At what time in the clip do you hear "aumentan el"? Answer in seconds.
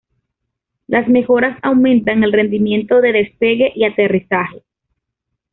1.61-2.33